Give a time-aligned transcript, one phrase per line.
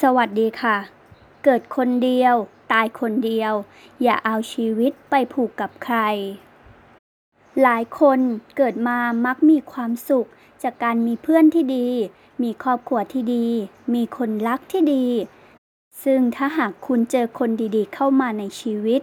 [0.00, 0.76] สวัสดีค่ะ
[1.44, 2.34] เกิดคนเดียว
[2.72, 3.52] ตายคนเดียว
[4.02, 5.98] อย่าเอาชีวิตไปผูกกับใคร
[7.62, 8.18] หลายคน
[8.56, 10.28] เกิดมามักมีความสุข
[10.62, 11.88] จากการมีเพื่อนที่ดี
[12.42, 13.46] มีครอบครัวที่ดี
[13.94, 15.06] มีคนรักที่ดี
[16.04, 19.02] ซึ่งถ้าหากคุณเจอคนดีๆ เข้ามาในชีวิต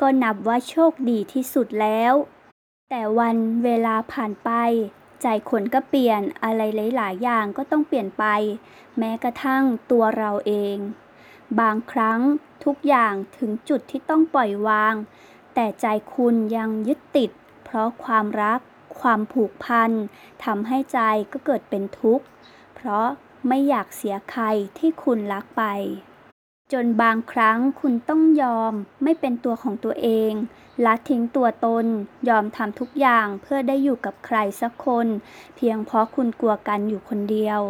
[0.00, 2.14] ก็นับว่าโชคดีที่สุดแล้ว
[2.90, 4.50] แต่วันเวลาผ่านไป
[5.22, 6.62] ใจคนก็เปลี่ยนอะไร
[6.96, 8.24] หลาย ๆ อย่างก็ต้องเปลี่ยนไป
[8.98, 10.76] แม้กระทั่งตัวเราเอง
[11.60, 12.20] บางครั้ง
[12.64, 14.94] ทุกอย่างถึงจุดที่ต้องปล่อยวาง
[15.54, 17.30] แต่ใจคุณยังยึดติด
[17.64, 18.60] เพราะความรัก
[19.00, 19.90] ความผูกพัน
[20.44, 20.98] ทำให้ใจ
[21.32, 22.24] ก็เกิดเป็นทุกข์
[22.74, 23.06] เพราะ
[23.48, 24.44] ไม่อยากเสียใคร
[24.78, 25.64] ที่คุณรักไป
[26.72, 28.72] จนบางครั้งคุณต้องยอม
[29.02, 30.32] ไม่เป็นตัวของตัวเอง
[30.84, 31.86] ละทิ้งตัวตน
[32.28, 35.06] ยอมทำทุกอย่างเพื่อได้อยู่กับใครสักคน
[35.56, 37.60] เพียงเพราะคุณกลัวกันอยู่คนเดียว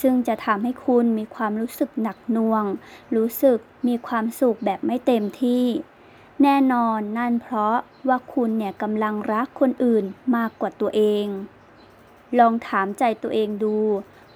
[0.00, 2.64] ซึ่งจะทำให้คุณมีความรู้สึกหนักหน่วง
[3.16, 3.58] รู้สึก
[3.88, 5.64] มีความสุขแบบไม่เต็มที่
[6.42, 7.76] แน่นอนนั่นเพราะ
[8.08, 10.04] ว่าคุณเนี่ยกำลังรักคนอื่น
[10.36, 11.26] มากกว่าตัวเอง
[12.38, 13.78] ลองถามใจตัวเองดู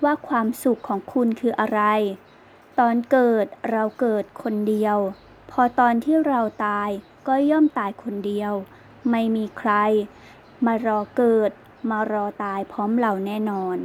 [0.05, 1.81] ว่าความสุขของคุณคืออะไร
[2.83, 4.97] ตอนเกิดเราเกิดคนเดียว
[5.51, 6.91] พอตอนที่เราตาย
[7.29, 8.53] ก็ย่อมตายคนเดียว
[9.11, 9.73] ไม่มีใคร
[10.65, 11.51] มารอเกิด
[11.91, 13.79] มารอตายพร้อมเราแน่นอน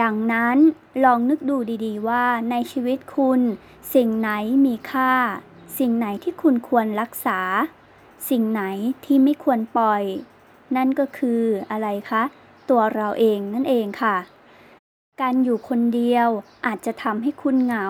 [0.00, 0.56] ดังนั้น
[1.04, 3.40] ลองนึกดูดีๆว่าในชีวิตคุณ
[3.94, 4.30] สิ่งไหน
[4.66, 5.12] มีค่า
[5.78, 7.40] สิ่งไหนที่คุณควรรักษา
[8.30, 8.62] สิ่งไหน
[9.04, 10.02] ที่ไม่ควรปล่อย
[10.76, 12.22] นั่นก็คืออะไรคะ
[12.68, 14.16] ตัวเราเองนั่นเองค่ะ
[15.22, 16.28] การอยู่คนเดียว
[16.66, 17.86] อาจจะทำให้คุณเหงา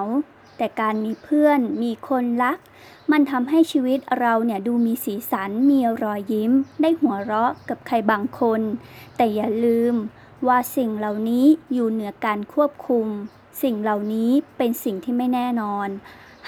[0.57, 2.59] แต่การมีเพื่อนมีคนรัก
[3.13, 8.61] มันทำให้ชีวิตเราเนี่ยดูมีสีสันมีรอยยิ้ม ได้หัวเราะกับใครบางคน
[9.17, 9.95] แต่อย่าลืม
[10.47, 13.07] ว่าสิ่งเหล่านี้อยู่เหนือการควบคุม
[13.63, 15.89] สิ่งเหล่านี้เป็นสิ่งที่ไม่แน่นอน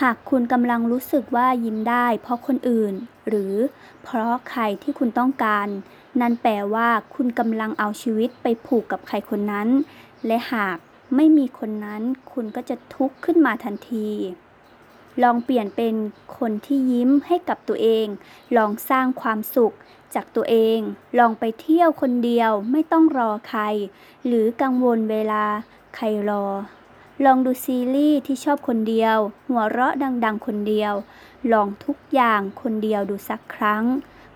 [0.02, 2.94] หากคุณกำลังรู้สึกว่ายิ้มได้ เพราะคนอื่น
[3.28, 3.54] หรือ
[4.04, 5.68] เพราะใครที่คุณต้องการ
[6.20, 9.68] นั่นแปลว่าคุณกำลังเอาชีวิตไปผูกกับใครคนนั้น
[10.26, 10.78] และหาก
[11.14, 14.10] ไม่มีคนนั้นคุณก็จะทุกข์ขึ้นมาทันที
[15.22, 15.94] ลองเปลี่ยนเป็น
[16.38, 18.06] คนที่ยิ้มให้กับตัวเอง
[18.56, 19.74] ลองสร้างความสุข
[20.14, 20.78] จากตัวเอง
[21.18, 23.62] ลองไปเที่ยวคนเดียวไม่ต้องรอใคร
[24.26, 25.44] หรือกังวลเวลา
[25.96, 26.46] ใครรอ
[27.24, 29.16] ลองดูซีรีส์ที่ชอบคนเดียว
[29.48, 29.94] หัวเราะ
[30.24, 30.92] ดัง ๆ คนเดียว
[31.52, 33.84] ลองทุกอย่างคนเดียวดูสักครั้ง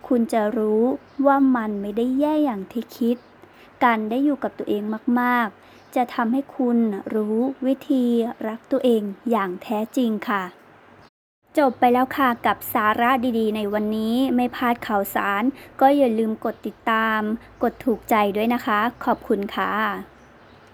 [0.07, 0.83] คุณจะรู้
[1.27, 3.17] ว่ามันไม่ได้แย่อย่างที่คิด
[3.85, 4.83] การได้อยู่กับตัวเอง
[5.21, 6.79] มาก ๆ จะทำให้คุณ
[7.15, 8.05] รู้วิธี
[8.49, 10.43] รักตัวเองอย่างแท้จริงค่ะ
[11.59, 15.43] จบไปแล้วค่ะกับสาระดีๆ ในวันนี้ไม่พลาดข่าวสาร
[15.81, 17.21] ก็อย่าลืมกดติดตาม
[17.63, 19.73] กดถูกใจด้วยนะคะ ขอบคุณค่ะ